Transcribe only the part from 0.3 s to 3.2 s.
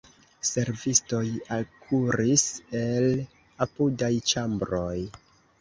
Servistoj alkuris el